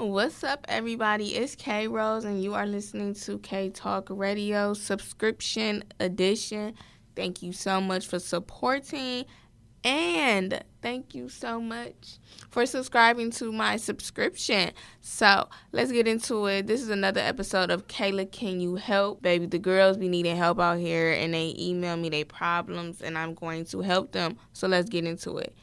[0.00, 1.34] What's up, everybody?
[1.34, 6.72] It's Kay Rose, and you are listening to K Talk Radio subscription edition.
[7.14, 9.26] Thank you so much for supporting,
[9.84, 12.18] and thank you so much
[12.48, 14.70] for subscribing to my subscription.
[15.02, 16.66] So let's get into it.
[16.66, 19.20] This is another episode of Kayla Can You Help?
[19.20, 23.18] Baby, the girls be needing help out here, and they email me their problems, and
[23.18, 24.38] I'm going to help them.
[24.54, 25.54] So let's get into it.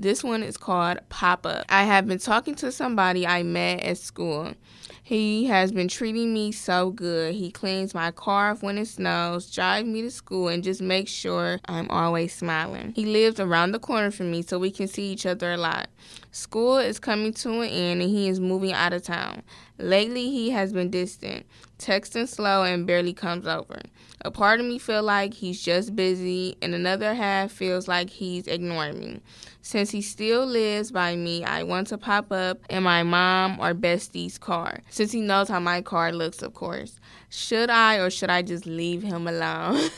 [0.00, 1.66] This one is called Pop Up.
[1.68, 4.54] I have been talking to somebody I met at school.
[5.02, 7.34] He has been treating me so good.
[7.34, 11.60] He cleans my car when it snows, drives me to school, and just makes sure
[11.66, 12.94] I'm always smiling.
[12.96, 15.90] He lives around the corner from me so we can see each other a lot.
[16.32, 19.42] School is coming to an end and he is moving out of town.
[19.78, 21.44] Lately, he has been distant,
[21.78, 23.80] texting slow, and barely comes over.
[24.22, 28.46] A part of me feel like he's just busy, and another half feels like he's
[28.46, 29.20] ignoring me.
[29.62, 33.74] Since he still lives by me, I want to pop up in my mom or
[33.74, 34.80] bestie's car.
[34.90, 37.00] Since he knows how my car looks, of course.
[37.30, 39.90] Should I or should I just leave him alone?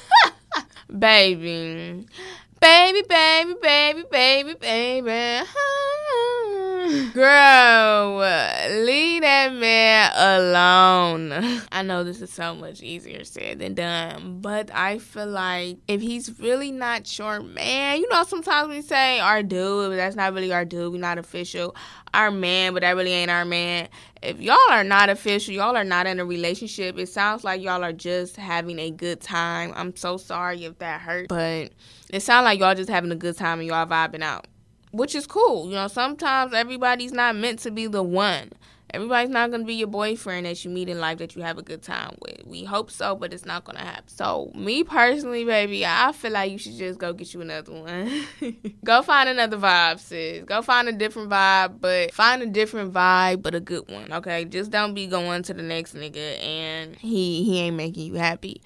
[0.99, 2.07] baby.
[2.61, 5.49] Baby, baby, baby, baby, baby.
[7.15, 8.19] Girl,
[8.85, 11.33] leave that man alone.
[11.73, 16.03] I know this is so much easier said than done, but I feel like if
[16.03, 20.35] he's really not your man, you know, sometimes we say our dude, but that's not
[20.35, 20.93] really our dude.
[20.93, 21.75] We're not official.
[22.13, 23.89] Our man, but that really ain't our man.
[24.23, 27.83] If y'all are not official, y'all are not in a relationship, it sounds like y'all
[27.83, 29.73] are just having a good time.
[29.75, 31.73] I'm so sorry if that hurt, but
[32.11, 34.47] it sounds like y'all just having a good time and y'all vibing out
[34.93, 35.69] which is cool.
[35.69, 38.53] You know, sometimes everybody's not meant to be the one.
[38.93, 41.57] Everybody's not going to be your boyfriend that you meet in life that you have
[41.57, 42.47] a good time with.
[42.47, 44.05] We hope so, but it's not going to happen.
[44.07, 48.27] So, me personally, baby, I feel like you should just go get you another one.
[48.85, 50.45] go find another vibe, sis.
[50.45, 54.45] Go find a different vibe, but find a different vibe, but a good one, okay?
[54.45, 58.61] Just don't be going to the next nigga and he he ain't making you happy.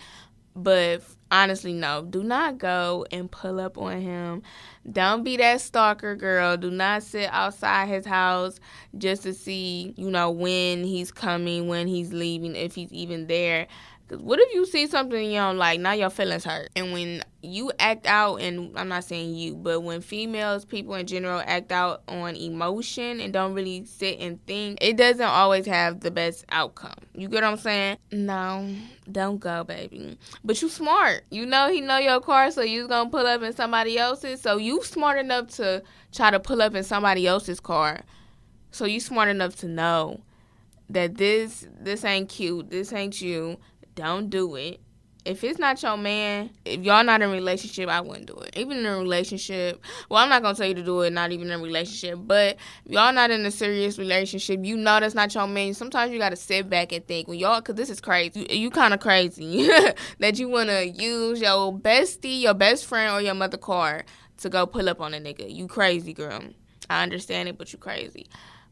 [0.57, 2.03] But honestly, no.
[2.03, 4.43] Do not go and pull up on him.
[4.91, 6.57] Don't be that stalker girl.
[6.57, 8.59] Do not sit outside his house
[8.97, 13.67] just to see, you know, when he's coming, when he's leaving, if he's even there.
[14.09, 15.81] Cause what if you see something you don't like?
[15.81, 16.71] Now your feelings hurt.
[16.77, 21.09] And when you act out, and I'm not saying you, but when females, people in
[21.09, 26.01] general, act out on emotion and don't really sit and think, it doesn't always have
[26.01, 26.95] the best outcome.
[27.15, 27.97] You get what I'm saying?
[28.13, 28.73] No,
[29.11, 30.17] don't go, baby.
[30.45, 31.25] But you smart.
[31.31, 34.41] You know he know your car, so you gonna pull up in somebody else's.
[34.41, 38.03] So you smart enough to try to pull up in somebody else's car.
[38.71, 40.21] So you smart enough to know
[40.91, 42.71] that this this ain't cute.
[42.71, 43.59] This ain't you
[43.97, 44.81] don't do it.
[45.25, 48.57] If it's not your man, if y'all not in a relationship, I wouldn't do it.
[48.57, 51.13] Even in a relationship, well, I'm not gonna tell you to do it.
[51.13, 55.17] Not even in a relationship, but y'all not in a serious relationship, you know that's
[55.17, 55.75] not your man.
[55.75, 58.47] Sometimes you gotta sit back and think when y'all, cause this is crazy.
[58.51, 59.67] You, you kind of crazy
[60.21, 64.05] that you wanna use your bestie, your best friend, or your mother car
[64.37, 65.53] to go pull up on a nigga.
[65.53, 66.41] You crazy, girl.
[66.89, 68.29] I understand it, but you crazy.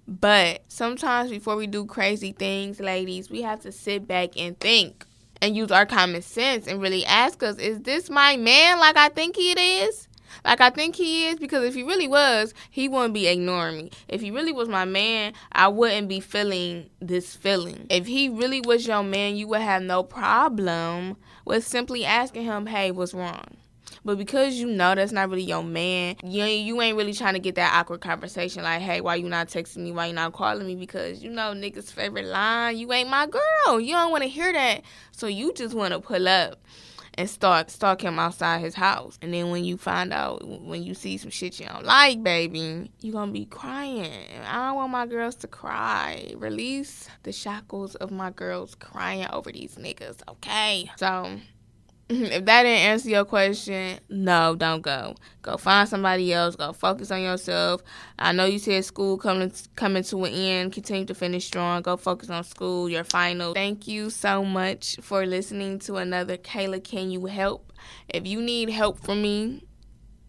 [0.07, 5.07] But sometimes before we do crazy things, ladies, we have to sit back and think
[5.45, 9.11] and use our common sense and really ask us, is this my man like I
[9.11, 10.09] think he is?
[10.43, 13.91] Like I think he is because if he really was, he wouldn't be ignoring me.
[14.09, 17.87] If he really was my man, I wouldn't be feeling this feeling.
[17.91, 22.67] If he really was your man, you would have no problem with simply asking him,
[22.67, 23.59] "Hey, what's wrong?"
[24.05, 27.41] But because you know that's not really your man, you you ain't really trying to
[27.41, 29.93] get that awkward conversation like, hey, why you not texting me?
[29.93, 30.75] Why you not calling me?
[30.75, 33.81] Because you know niggas' favorite line, you ain't my girl.
[33.81, 34.83] You don't want to hear that.
[35.13, 36.59] So you just want to pull up
[37.17, 39.19] and start stalk him outside his house.
[39.23, 42.91] And then when you find out, when you see some shit you don't like, baby,
[43.01, 44.11] you gonna be crying.
[44.47, 46.33] I don't want my girls to cry.
[46.37, 50.91] Release the shackles of my girls crying over these niggas, okay?
[50.97, 51.39] So
[52.09, 55.15] if that didn't answer your question, no, don't go.
[55.41, 56.55] Go find somebody else.
[56.55, 57.83] Go focus on yourself.
[58.19, 60.73] I know you said school coming coming to an end.
[60.73, 61.81] Continue to finish strong.
[61.83, 63.55] Go focus on school, your final.
[63.55, 66.85] Thank you so much for listening to another Kayla.
[66.85, 67.73] Can you help?
[68.09, 69.65] If you need help from me,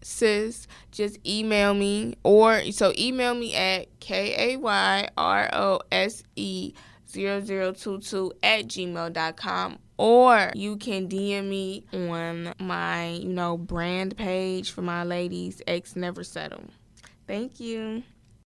[0.02, 6.22] sis, just email me or so email me at k a y r o s
[6.36, 6.72] e
[7.12, 14.82] 0022 at gmail.com or you can DM me on my, you know, brand page for
[14.82, 16.64] my ladies, X Never Settle.
[17.26, 18.02] Thank you.